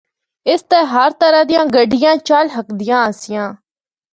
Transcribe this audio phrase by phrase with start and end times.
[0.51, 3.47] اس تے ہر طرح دی گڈیان چل ہکدیاں آسیاں۔